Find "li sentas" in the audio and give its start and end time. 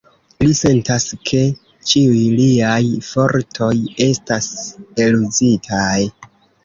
0.43-1.03